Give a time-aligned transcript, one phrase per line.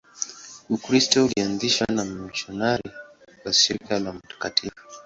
[0.75, 2.89] Ukristo ulianzishwa na wamisionari
[3.45, 4.23] wa Shirika la Mt.